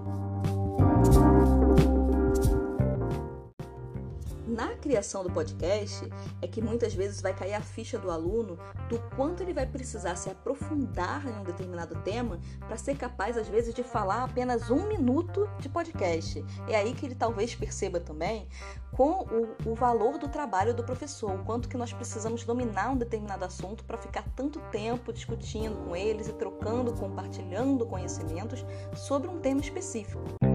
Na 4.65 4.75
criação 4.75 5.23
do 5.23 5.31
podcast 5.31 6.07
é 6.39 6.47
que 6.47 6.61
muitas 6.61 6.93
vezes 6.93 7.19
vai 7.19 7.33
cair 7.33 7.55
a 7.55 7.61
ficha 7.61 7.97
do 7.97 8.11
aluno 8.11 8.59
do 8.87 8.99
quanto 9.15 9.41
ele 9.41 9.53
vai 9.53 9.65
precisar 9.65 10.15
se 10.15 10.29
aprofundar 10.29 11.25
em 11.27 11.39
um 11.39 11.43
determinado 11.43 11.95
tema 12.03 12.39
para 12.59 12.77
ser 12.77 12.95
capaz, 12.95 13.37
às 13.37 13.47
vezes, 13.47 13.73
de 13.73 13.81
falar 13.81 14.23
apenas 14.23 14.69
um 14.69 14.87
minuto 14.87 15.49
de 15.59 15.67
podcast. 15.67 16.45
É 16.67 16.75
aí 16.75 16.93
que 16.93 17.07
ele 17.07 17.15
talvez 17.15 17.55
perceba 17.55 17.99
também 17.99 18.47
com 18.91 19.25
o, 19.65 19.71
o 19.71 19.73
valor 19.73 20.19
do 20.19 20.27
trabalho 20.27 20.75
do 20.75 20.83
professor, 20.83 21.31
o 21.31 21.43
quanto 21.43 21.67
que 21.67 21.77
nós 21.77 21.91
precisamos 21.91 22.43
dominar 22.43 22.91
um 22.91 22.97
determinado 22.97 23.43
assunto 23.43 23.83
para 23.83 23.97
ficar 23.97 24.25
tanto 24.35 24.59
tempo 24.69 25.11
discutindo 25.11 25.75
com 25.85 25.95
eles 25.95 26.27
e 26.27 26.33
trocando, 26.33 26.93
compartilhando 26.93 27.83
conhecimentos 27.87 28.63
sobre 28.93 29.27
um 29.27 29.39
tema 29.39 29.59
específico. 29.59 30.50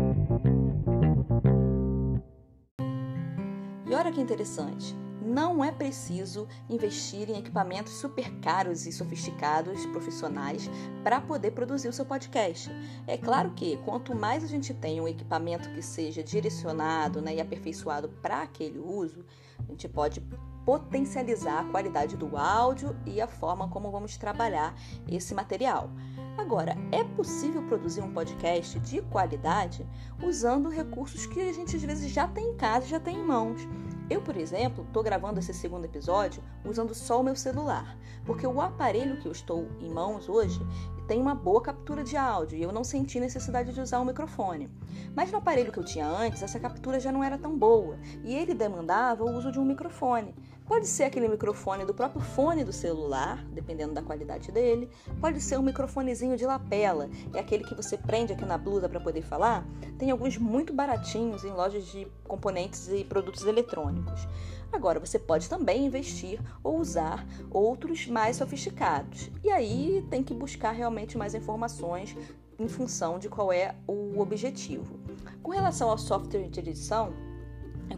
Olha 3.96 4.12
que 4.12 4.20
interessante. 4.20 4.94
Não 5.22 5.64
é 5.64 5.72
preciso 5.72 6.46
investir 6.68 7.28
em 7.28 7.38
equipamentos 7.38 7.94
super 7.94 8.30
caros 8.40 8.86
e 8.86 8.92
sofisticados 8.92 9.84
profissionais 9.86 10.70
para 11.02 11.20
poder 11.20 11.50
produzir 11.50 11.88
o 11.88 11.92
seu 11.92 12.04
podcast. 12.04 12.70
É 13.08 13.16
claro 13.16 13.50
que 13.50 13.76
quanto 13.78 14.14
mais 14.14 14.44
a 14.44 14.46
gente 14.46 14.72
tem 14.72 15.00
um 15.00 15.08
equipamento 15.08 15.68
que 15.70 15.82
seja 15.82 16.22
direcionado 16.22 17.20
né, 17.20 17.34
e 17.34 17.40
aperfeiçoado 17.40 18.08
para 18.22 18.42
aquele 18.42 18.78
uso, 18.78 19.24
a 19.58 19.72
gente 19.72 19.88
pode 19.88 20.20
potencializar 20.64 21.60
a 21.60 21.64
qualidade 21.64 22.16
do 22.16 22.36
áudio 22.36 22.94
e 23.06 23.20
a 23.20 23.26
forma 23.26 23.68
como 23.68 23.90
vamos 23.90 24.16
trabalhar 24.16 24.74
esse 25.08 25.34
material. 25.34 25.90
Agora, 26.36 26.76
é 26.92 27.02
possível 27.02 27.62
produzir 27.62 28.02
um 28.02 28.12
podcast 28.12 28.78
de 28.80 29.00
qualidade 29.02 29.86
usando 30.22 30.68
recursos 30.68 31.24
que 31.26 31.40
a 31.40 31.52
gente 31.52 31.74
às 31.74 31.82
vezes 31.82 32.12
já 32.12 32.28
tem 32.28 32.50
em 32.50 32.56
casa, 32.56 32.86
já 32.86 33.00
tem 33.00 33.16
em 33.16 33.24
mãos. 33.24 33.66
Eu, 34.08 34.22
por 34.22 34.36
exemplo, 34.36 34.84
estou 34.84 35.02
gravando 35.02 35.40
esse 35.40 35.52
segundo 35.52 35.84
episódio 35.84 36.40
usando 36.64 36.94
só 36.94 37.20
o 37.20 37.24
meu 37.24 37.34
celular, 37.34 37.98
porque 38.24 38.46
o 38.46 38.60
aparelho 38.60 39.18
que 39.20 39.26
eu 39.26 39.32
estou 39.32 39.68
em 39.80 39.90
mãos 39.90 40.28
hoje 40.28 40.60
tem 41.08 41.20
uma 41.20 41.34
boa 41.34 41.60
captura 41.60 42.04
de 42.04 42.16
áudio 42.16 42.58
e 42.58 42.62
eu 42.62 42.72
não 42.72 42.84
senti 42.84 43.18
necessidade 43.18 43.72
de 43.72 43.80
usar 43.80 44.00
um 44.00 44.04
microfone. 44.04 44.70
Mas 45.14 45.30
no 45.30 45.38
aparelho 45.38 45.72
que 45.72 45.78
eu 45.78 45.84
tinha 45.84 46.06
antes, 46.06 46.42
essa 46.42 46.58
captura 46.58 47.00
já 47.00 47.10
não 47.10 47.22
era 47.22 47.38
tão 47.38 47.56
boa 47.56 47.98
e 48.22 48.34
ele 48.34 48.54
demandava 48.54 49.24
o 49.24 49.36
uso 49.36 49.50
de 49.50 49.58
um 49.58 49.64
microfone. 49.64 50.34
Pode 50.66 50.88
ser 50.88 51.04
aquele 51.04 51.28
microfone 51.28 51.84
do 51.84 51.94
próprio 51.94 52.20
fone 52.20 52.64
do 52.64 52.72
celular, 52.72 53.44
dependendo 53.52 53.94
da 53.94 54.02
qualidade 54.02 54.50
dele. 54.50 54.90
Pode 55.20 55.40
ser 55.40 55.56
um 55.56 55.62
microfonezinho 55.62 56.36
de 56.36 56.44
lapela, 56.44 57.08
é 57.32 57.38
aquele 57.38 57.62
que 57.62 57.74
você 57.74 57.96
prende 57.96 58.32
aqui 58.32 58.44
na 58.44 58.58
blusa 58.58 58.88
para 58.88 58.98
poder 58.98 59.22
falar. 59.22 59.64
Tem 59.96 60.10
alguns 60.10 60.36
muito 60.36 60.72
baratinhos 60.72 61.44
em 61.44 61.52
lojas 61.52 61.86
de 61.86 62.08
componentes 62.24 62.88
e 62.88 63.04
produtos 63.04 63.46
eletrônicos. 63.46 64.26
Agora, 64.72 64.98
você 64.98 65.20
pode 65.20 65.48
também 65.48 65.86
investir 65.86 66.40
ou 66.64 66.80
usar 66.80 67.24
outros 67.50 68.08
mais 68.08 68.36
sofisticados. 68.36 69.30
E 69.44 69.50
aí 69.50 70.04
tem 70.10 70.22
que 70.22 70.34
buscar 70.34 70.72
realmente 70.72 71.16
mais 71.16 71.34
informações 71.34 72.16
em 72.58 72.66
função 72.66 73.18
de 73.18 73.28
qual 73.28 73.52
é 73.52 73.76
o 73.86 74.18
objetivo. 74.18 74.98
Com 75.42 75.52
relação 75.52 75.88
ao 75.90 75.98
software 75.98 76.48
de 76.48 76.58
edição, 76.58 77.12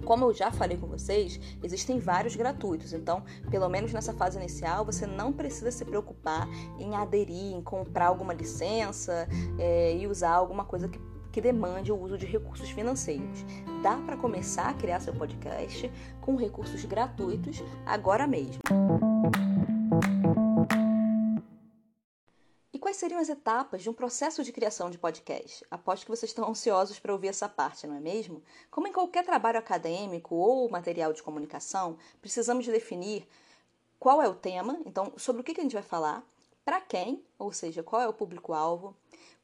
como 0.04 0.26
eu 0.26 0.34
já 0.34 0.50
falei 0.50 0.76
com 0.76 0.86
vocês, 0.86 1.40
existem 1.62 1.98
vários 1.98 2.36
gratuitos, 2.36 2.92
então, 2.92 3.22
pelo 3.50 3.68
menos 3.68 3.92
nessa 3.92 4.12
fase 4.12 4.38
inicial, 4.38 4.84
você 4.84 5.06
não 5.06 5.32
precisa 5.32 5.70
se 5.70 5.84
preocupar 5.84 6.48
em 6.78 6.94
aderir, 6.94 7.54
em 7.54 7.62
comprar 7.62 8.06
alguma 8.06 8.32
licença 8.32 9.28
é, 9.58 9.96
e 9.96 10.06
usar 10.06 10.32
alguma 10.32 10.64
coisa 10.64 10.88
que, 10.88 11.00
que 11.32 11.40
demande 11.40 11.92
o 11.92 12.00
uso 12.00 12.18
de 12.18 12.26
recursos 12.26 12.70
financeiros. 12.70 13.44
Dá 13.82 13.96
para 13.96 14.16
começar 14.16 14.68
a 14.68 14.74
criar 14.74 15.00
seu 15.00 15.14
podcast 15.14 15.90
com 16.20 16.36
recursos 16.36 16.84
gratuitos 16.84 17.62
agora 17.86 18.26
mesmo. 18.26 18.60
Quais 22.78 22.96
seriam 22.96 23.20
as 23.20 23.28
etapas 23.28 23.82
de 23.82 23.90
um 23.90 23.92
processo 23.92 24.42
de 24.42 24.52
criação 24.52 24.90
de 24.90 24.98
podcast? 24.98 25.64
Aposto 25.70 26.04
que 26.04 26.10
vocês 26.10 26.30
estão 26.30 26.48
ansiosos 26.48 26.98
para 26.98 27.12
ouvir 27.12 27.28
essa 27.28 27.48
parte, 27.48 27.86
não 27.86 27.96
é 27.96 28.00
mesmo? 28.00 28.42
Como 28.70 28.86
em 28.86 28.92
qualquer 28.92 29.24
trabalho 29.24 29.58
acadêmico 29.58 30.34
ou 30.34 30.70
material 30.70 31.12
de 31.12 31.22
comunicação, 31.22 31.98
precisamos 32.20 32.66
definir 32.66 33.26
qual 33.98 34.22
é 34.22 34.28
o 34.28 34.34
tema, 34.34 34.78
então 34.86 35.12
sobre 35.16 35.40
o 35.40 35.44
que 35.44 35.58
a 35.58 35.62
gente 35.62 35.74
vai 35.74 35.82
falar, 35.82 36.24
para 36.64 36.80
quem, 36.80 37.24
ou 37.38 37.52
seja, 37.52 37.82
qual 37.82 38.02
é 38.02 38.08
o 38.08 38.12
público-alvo, 38.12 38.94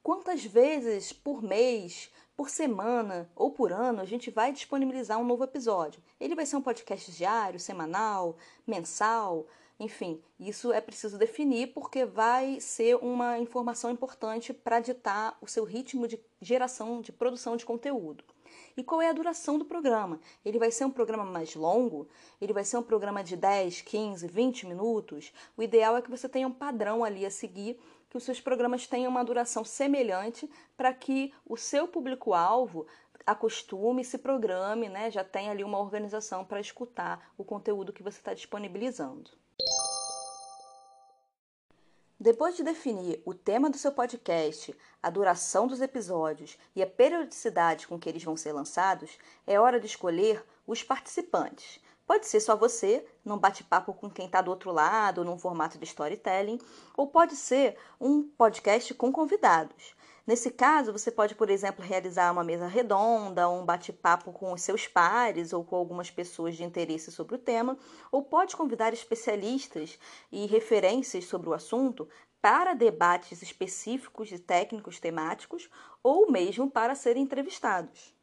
quantas 0.03 0.45
vezes 0.45 1.13
por 1.13 1.43
mês, 1.43 2.11
por 2.37 2.51
semana 2.51 3.31
ou 3.35 3.51
por 3.51 3.73
ano 3.73 4.01
a 4.01 4.05
gente 4.05 4.31
vai 4.31 4.53
disponibilizar 4.53 5.19
um 5.19 5.25
novo 5.25 5.45
episódio. 5.45 6.03
Ele 6.21 6.35
vai 6.35 6.45
ser 6.47 6.57
um 6.57 6.63
podcast 6.63 7.11
diário, 7.13 7.59
semanal, 7.59 8.37
mensal, 8.67 9.47
enfim, 9.79 10.23
isso 10.39 10.73
é 10.73 10.81
preciso 10.81 11.19
definir 11.19 11.73
porque 11.73 12.05
vai 12.05 12.61
ser 12.61 12.97
uma 12.97 13.39
informação 13.39 13.91
importante 13.91 14.55
para 14.55 14.79
ditar 14.79 15.37
o 15.41 15.49
seu 15.49 15.65
ritmo 15.65 16.07
de 16.07 16.21
geração, 16.41 17.01
de 17.01 17.11
produção 17.11 17.57
de 17.57 17.67
conteúdo. 17.67 18.25
E 18.77 18.85
qual 18.85 19.03
é 19.03 19.09
a 19.09 19.13
duração 19.13 19.59
do 19.59 19.65
programa? 19.65 20.21
Ele 20.45 20.59
vai 20.59 20.71
ser 20.71 20.85
um 20.85 20.91
programa 20.91 21.25
mais 21.25 21.55
longo? 21.55 22.09
Ele 22.41 22.53
vai 22.53 22.65
ser 22.65 22.77
um 22.77 22.83
programa 22.83 23.23
de 23.23 23.37
10, 23.37 23.83
15, 23.83 24.27
20 24.29 24.67
minutos? 24.67 25.33
O 25.57 25.63
ideal 25.63 25.97
é 25.97 26.03
que 26.03 26.11
você 26.11 26.29
tenha 26.29 26.47
um 26.47 26.53
padrão 26.53 27.05
ali 27.05 27.27
a 27.27 27.31
seguir, 27.31 27.79
que 28.09 28.17
os 28.17 28.23
seus 28.23 28.41
programas 28.41 28.87
tenham 28.87 29.11
uma 29.11 29.25
duração 29.25 29.65
semelhante 29.65 30.49
para 30.77 30.93
que 30.95 31.33
o 31.45 31.57
seu 31.57 31.89
público-alvo 31.89 32.87
acostume, 33.27 34.05
se 34.05 34.19
programe, 34.19 34.89
né? 34.89 35.11
Já 35.11 35.25
tem 35.25 35.49
ali 35.49 35.65
uma 35.65 35.79
organização 35.79 36.45
para 36.45 36.61
escutar 36.61 37.33
o 37.37 37.45
conteúdo 37.45 37.93
que 37.93 38.03
você 38.03 38.19
está 38.19 38.35
disponibilizando. 38.35 39.31
Depois 42.19 42.57
de 42.57 42.63
definir 42.63 43.21
o 43.25 43.35
tema 43.35 43.69
do 43.69 43.77
seu 43.77 43.91
podcast, 43.91 44.75
a 45.03 45.11
duração 45.11 45.67
dos 45.67 45.81
episódios 45.81 46.57
e 46.75 46.81
a 46.81 46.87
periodicidade 46.87 47.89
com 47.89 47.99
que 47.99 48.09
eles 48.09 48.23
vão 48.23 48.37
ser 48.37 48.53
lançados, 48.53 49.19
é 49.45 49.59
hora 49.59 49.81
de 49.81 49.87
escolher 49.87 50.45
os 50.65 50.81
participantes. 50.81 51.81
Pode 52.07 52.27
ser 52.27 52.41
só 52.41 52.55
você, 52.55 53.07
num 53.25 53.39
bate-papo 53.39 53.95
com 53.95 54.11
quem 54.11 54.27
está 54.27 54.43
do 54.43 54.51
outro 54.51 54.71
lado, 54.71 55.25
num 55.25 55.39
formato 55.39 55.79
de 55.79 55.85
storytelling, 55.85 56.59
ou 56.95 57.07
pode 57.07 57.35
ser 57.35 57.77
um 57.99 58.23
podcast 58.23 58.93
com 58.93 59.11
convidados. 59.11 59.95
Nesse 60.27 60.51
caso, 60.51 60.93
você 60.93 61.11
pode, 61.11 61.35
por 61.35 61.51
exemplo, 61.51 61.85
realizar 61.85 62.31
uma 62.31 62.45
mesa 62.45 62.67
redonda, 62.67 63.49
um 63.49 63.65
bate-papo 63.65 64.33
com 64.33 64.53
os 64.53 64.63
seus 64.63 64.87
pares 64.87 65.53
ou 65.53 65.65
com 65.65 65.77
algumas 65.77 66.11
pessoas 66.11 66.57
de 66.57 66.65
interesse 66.65 67.11
sobre 67.11 67.35
o 67.35 67.39
tema, 67.39 67.77
ou 68.13 68.23
pode 68.23 68.57
convidar 68.57 68.93
especialistas 68.93 69.99
e 70.31 70.47
referências 70.47 71.25
sobre 71.25 71.49
o 71.49 71.55
assunto 71.55 72.09
para 72.41 72.75
debates 72.75 73.41
específicos 73.41 74.31
e 74.31 74.39
técnicos 74.39 75.01
temáticos 75.01 75.71
ou 76.03 76.31
mesmo 76.31 76.71
para 76.71 76.95
serem 76.95 77.23
entrevistados. 77.23 78.14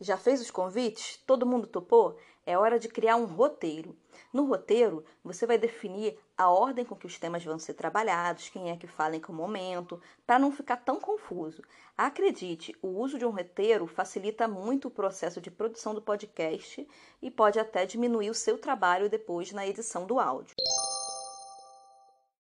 Já 0.00 0.16
fez 0.16 0.40
os 0.40 0.50
convites? 0.50 1.16
Todo 1.26 1.46
mundo 1.46 1.66
topou? 1.66 2.16
É 2.46 2.56
hora 2.56 2.78
de 2.78 2.88
criar 2.88 3.16
um 3.16 3.24
roteiro. 3.24 3.96
No 4.32 4.46
roteiro, 4.46 5.04
você 5.24 5.44
vai 5.44 5.58
definir 5.58 6.16
a 6.36 6.48
ordem 6.48 6.84
com 6.84 6.94
que 6.94 7.06
os 7.06 7.18
temas 7.18 7.44
vão 7.44 7.58
ser 7.58 7.74
trabalhados, 7.74 8.48
quem 8.48 8.70
é 8.70 8.76
que 8.76 8.86
fala 8.86 9.16
em 9.16 9.20
que 9.20 9.32
momento, 9.32 10.00
para 10.24 10.38
não 10.38 10.52
ficar 10.52 10.76
tão 10.76 11.00
confuso. 11.00 11.62
Acredite, 11.96 12.76
o 12.80 12.88
uso 12.88 13.18
de 13.18 13.26
um 13.26 13.30
roteiro 13.30 13.88
facilita 13.88 14.46
muito 14.46 14.86
o 14.86 14.90
processo 14.90 15.40
de 15.40 15.50
produção 15.50 15.92
do 15.92 16.00
podcast 16.00 16.88
e 17.20 17.30
pode 17.30 17.58
até 17.58 17.84
diminuir 17.84 18.30
o 18.30 18.34
seu 18.34 18.56
trabalho 18.56 19.10
depois 19.10 19.50
na 19.50 19.66
edição 19.66 20.06
do 20.06 20.20
áudio. 20.20 20.54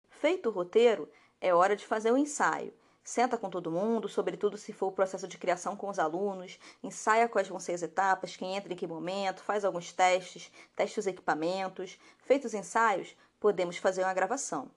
Feito 0.10 0.48
o 0.48 0.52
roteiro, 0.54 1.10
é 1.42 1.54
hora 1.54 1.76
de 1.76 1.86
fazer 1.86 2.12
o 2.12 2.14
um 2.14 2.18
ensaio. 2.18 2.74
Senta 3.04 3.38
com 3.38 3.50
todo 3.50 3.72
mundo, 3.72 4.08
sobretudo 4.08 4.58
se 4.58 4.72
for 4.72 4.88
o 4.88 4.92
processo 4.92 5.28
de 5.28 5.38
criação 5.38 5.76
com 5.76 5.90
os 5.90 5.98
alunos, 5.98 6.60
ensaia 6.84 7.28
quais 7.28 7.48
vão 7.48 7.60
ser 7.60 7.74
as 7.74 7.82
etapas, 7.82 8.36
quem 8.36 8.56
entra 8.56 8.72
em 8.72 8.76
que 8.76 8.86
momento, 8.86 9.44
faz 9.44 9.66
alguns 9.66 9.92
testes, 9.92 10.52
testa 10.76 11.00
os 11.00 11.08
equipamentos. 11.08 11.98
Feitos 12.20 12.54
os 12.54 12.60
ensaios, 12.60 13.16
podemos 13.40 13.78
fazer 13.78 14.04
uma 14.04 14.14
gravação. 14.14 14.70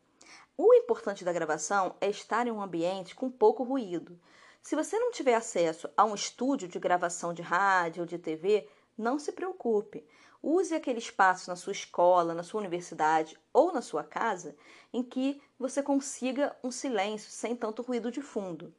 O 0.56 0.72
importante 0.72 1.24
da 1.24 1.32
gravação 1.32 1.96
é 2.00 2.08
estar 2.08 2.46
em 2.46 2.50
um 2.50 2.62
ambiente 2.62 3.14
com 3.14 3.30
pouco 3.30 3.62
ruído. 3.62 4.18
Se 4.62 4.74
você 4.74 4.98
não 4.98 5.10
tiver 5.10 5.34
acesso 5.34 5.90
a 5.94 6.04
um 6.04 6.14
estúdio 6.14 6.66
de 6.66 6.78
gravação 6.78 7.34
de 7.34 7.42
rádio 7.42 8.00
ou 8.00 8.06
de 8.06 8.16
TV, 8.16 8.66
não 8.96 9.18
se 9.18 9.32
preocupe. 9.32 10.06
Use 10.42 10.74
aquele 10.74 10.98
espaço 10.98 11.48
na 11.48 11.56
sua 11.56 11.72
escola, 11.72 12.34
na 12.34 12.42
sua 12.42 12.60
universidade 12.60 13.38
ou 13.52 13.72
na 13.72 13.80
sua 13.80 14.04
casa 14.04 14.54
em 14.92 15.02
que 15.02 15.40
você 15.58 15.82
consiga 15.82 16.54
um 16.62 16.70
silêncio 16.70 17.30
sem 17.30 17.56
tanto 17.56 17.82
ruído 17.82 18.10
de 18.10 18.20
fundo. 18.20 18.72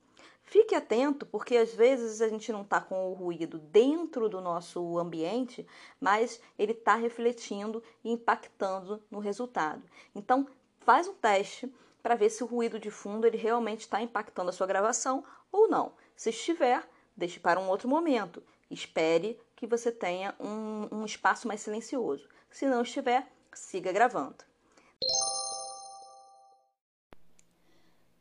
Fique 0.44 0.76
atento, 0.76 1.26
porque 1.26 1.58
às 1.58 1.74
vezes 1.74 2.22
a 2.22 2.28
gente 2.30 2.52
não 2.52 2.62
está 2.62 2.80
com 2.80 3.10
o 3.10 3.14
ruído 3.14 3.58
dentro 3.58 4.30
do 4.30 4.40
nosso 4.40 5.00
ambiente, 5.00 5.68
mas 6.00 6.40
ele 6.58 6.74
está 6.74 6.96
refletindo 6.96 7.82
e 8.04 8.12
impactando 8.12 9.04
no 9.10 9.18
resultado. 9.18 9.82
Então, 10.14 10.48
faz 10.82 11.08
um 11.08 11.16
teste 11.16 11.74
para 12.02 12.14
ver 12.14 12.30
se 12.30 12.44
o 12.44 12.48
ruído 12.48 12.80
de 12.80 12.92
fundo 12.92 13.26
ele 13.26 13.38
realmente 13.38 13.82
está 13.82 14.00
impactando 14.00 14.52
a 14.52 14.54
sua 14.54 14.68
gravação 14.68 15.24
ou 15.52 15.68
não. 15.68 15.94
Se 16.16 16.30
estiver, 16.30 16.88
deixe 17.18 17.40
para 17.40 17.60
um 17.60 17.68
outro 17.68 17.90
momento. 17.90 18.44
Espere 18.70 19.40
que 19.56 19.68
você 19.68 19.92
tenha 19.92 20.36
um, 20.40 21.00
um 21.00 21.06
espaço 21.06 21.48
mais 21.48 21.62
silencioso. 21.62 22.28
Se 22.50 22.66
não 22.66 22.82
estiver, 22.82 23.28
siga 23.54 23.92
gravando. 23.92 24.44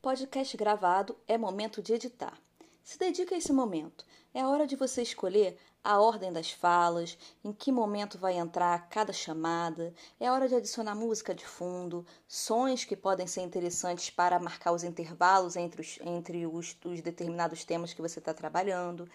Podcast 0.01 0.57
gravado 0.57 1.17
é 1.27 1.39
momento 1.39 1.83
de 1.83 1.95
editar. 1.95 2.39
Se 2.83 2.99
dedique 2.99 3.33
a 3.33 3.39
esse 3.39 3.53
momento. 3.53 4.05
É 4.35 4.45
hora 4.45 4.67
de 4.67 4.77
você 4.77 5.01
escolher 5.01 5.59
a 5.83 6.01
ordem 6.01 6.33
das 6.33 6.51
falas, 6.51 7.17
em 7.45 7.53
que 7.53 7.73
momento 7.73 8.19
vai 8.19 8.35
entrar 8.35 8.89
cada 8.89 9.13
chamada. 9.13 9.95
É 10.21 10.31
hora 10.31 10.49
de 10.49 10.55
adicionar 10.55 10.95
música 10.95 11.35
de 11.35 11.47
fundo, 11.47 12.07
sons 12.29 12.85
que 12.85 12.97
podem 12.97 13.27
ser 13.27 13.43
interessantes 13.43 14.11
para 14.11 14.39
marcar 14.39 14.73
os 14.73 14.83
intervalos 14.83 15.57
entre 15.57 15.81
os, 15.81 15.99
entre 16.03 16.47
os, 16.47 16.77
os 16.85 17.01
determinados 17.01 17.65
temas 17.65 17.95
que 17.95 18.03
você 18.03 18.19
está 18.19 18.35
trabalhando. 18.35 19.09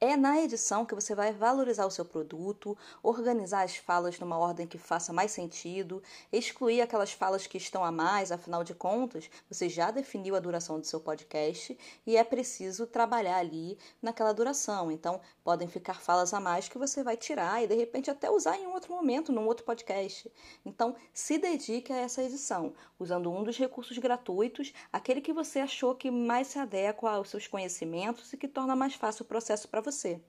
É 0.00 0.16
na 0.16 0.40
edição 0.40 0.86
que 0.86 0.94
você 0.94 1.12
vai 1.12 1.32
valorizar 1.32 1.84
o 1.84 1.90
seu 1.90 2.04
produto, 2.04 2.78
organizar 3.02 3.62
as 3.64 3.74
falas 3.78 4.16
numa 4.20 4.38
ordem 4.38 4.64
que 4.64 4.78
faça 4.78 5.12
mais 5.12 5.32
sentido, 5.32 6.00
excluir 6.32 6.80
aquelas 6.80 7.10
falas 7.10 7.48
que 7.48 7.58
estão 7.58 7.82
a 7.82 7.90
mais, 7.90 8.30
afinal 8.30 8.62
de 8.62 8.74
contas, 8.74 9.28
você 9.50 9.68
já 9.68 9.90
definiu 9.90 10.36
a 10.36 10.38
duração 10.38 10.78
do 10.78 10.86
seu 10.86 11.00
podcast 11.00 11.76
e 12.06 12.16
é 12.16 12.22
preciso 12.22 12.86
trabalhar 12.86 13.38
ali 13.38 13.76
naquela 14.00 14.32
duração. 14.32 14.88
Então, 14.92 15.20
podem 15.42 15.66
ficar 15.66 15.94
falas 15.94 16.32
a 16.32 16.38
mais 16.38 16.68
que 16.68 16.78
você 16.78 17.02
vai 17.02 17.16
tirar 17.16 17.64
e 17.64 17.66
de 17.66 17.74
repente 17.74 18.08
até 18.08 18.30
usar 18.30 18.56
em 18.56 18.68
um 18.68 18.74
outro 18.74 18.92
momento, 18.94 19.32
num 19.32 19.46
outro 19.48 19.64
podcast. 19.64 20.30
Então, 20.64 20.94
se 21.12 21.38
dedique 21.38 21.92
a 21.92 21.96
essa 21.96 22.22
edição, 22.22 22.72
usando 23.00 23.32
um 23.32 23.42
dos 23.42 23.58
recursos 23.58 23.98
gratuitos, 23.98 24.72
aquele 24.92 25.20
que 25.20 25.32
você 25.32 25.58
achou 25.58 25.92
que 25.96 26.08
mais 26.08 26.46
se 26.46 26.58
adequa 26.60 27.10
aos 27.10 27.30
seus 27.30 27.48
conhecimentos 27.48 28.32
e 28.32 28.36
que 28.36 28.46
torna 28.46 28.76
mais 28.76 28.94
fácil 28.94 29.24
o 29.24 29.26
processo 29.26 29.66
para 29.66 29.87
você. 29.90 30.20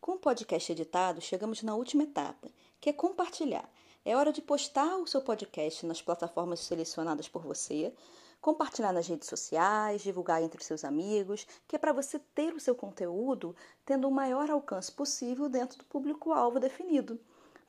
Com 0.00 0.12
o 0.12 0.18
podcast 0.18 0.72
editado, 0.72 1.20
chegamos 1.20 1.62
na 1.62 1.76
última 1.76 2.02
etapa, 2.02 2.48
que 2.80 2.90
é 2.90 2.92
compartilhar. 2.92 3.70
É 4.04 4.16
hora 4.16 4.32
de 4.32 4.42
postar 4.42 4.96
o 4.96 5.06
seu 5.06 5.20
podcast 5.20 5.86
nas 5.86 6.02
plataformas 6.02 6.60
selecionadas 6.60 7.28
por 7.28 7.42
você, 7.42 7.94
compartilhar 8.40 8.92
nas 8.92 9.06
redes 9.06 9.28
sociais, 9.28 10.02
divulgar 10.02 10.42
entre 10.42 10.64
seus 10.64 10.84
amigos, 10.84 11.46
que 11.68 11.76
é 11.76 11.78
para 11.78 11.92
você 11.92 12.18
ter 12.34 12.52
o 12.52 12.60
seu 12.60 12.74
conteúdo 12.74 13.54
tendo 13.86 14.08
o 14.08 14.10
maior 14.10 14.50
alcance 14.50 14.90
possível 14.90 15.48
dentro 15.48 15.78
do 15.78 15.84
público-alvo 15.84 16.58
definido. 16.58 17.20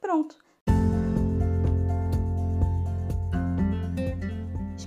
Pronto! 0.02 0.36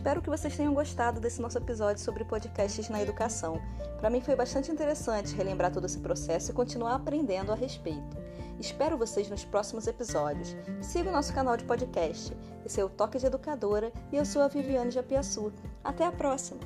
Espero 0.02 0.20
que 0.20 0.28
vocês 0.28 0.56
tenham 0.56 0.74
gostado 0.74 1.20
desse 1.20 1.40
nosso 1.40 1.56
episódio 1.56 2.02
sobre 2.02 2.24
podcasts 2.24 2.88
na 2.88 3.00
educação. 3.00 3.62
Para 4.00 4.10
mim 4.10 4.20
foi 4.20 4.34
bastante 4.34 4.68
interessante 4.68 5.32
relembrar 5.32 5.70
todo 5.70 5.86
esse 5.86 6.00
processo 6.00 6.50
e 6.50 6.54
continuar 6.54 6.96
aprendendo 6.96 7.52
a 7.52 7.54
respeito. 7.54 8.16
Espero 8.58 8.98
vocês 8.98 9.30
nos 9.30 9.44
próximos 9.44 9.86
episódios. 9.86 10.56
Siga 10.80 11.08
o 11.08 11.12
nosso 11.12 11.32
canal 11.32 11.56
de 11.56 11.62
podcast. 11.62 12.36
Esse 12.66 12.80
é 12.80 12.84
o 12.84 12.88
Toque 12.88 13.16
de 13.16 13.26
Educadora 13.26 13.92
e 14.10 14.16
eu 14.16 14.24
sou 14.24 14.42
a 14.42 14.48
Viviane 14.48 14.90
Japiaçu. 14.90 15.52
Até 15.84 16.04
a 16.04 16.10
próxima! 16.10 16.58